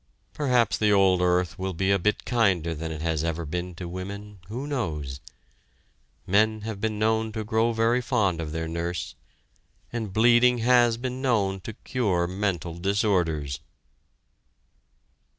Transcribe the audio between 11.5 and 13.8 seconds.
to cure mental disorders!